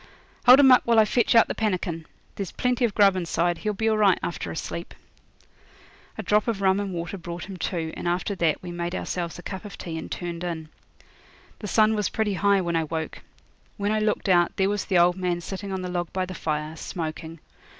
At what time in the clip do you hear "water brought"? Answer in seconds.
6.91-7.45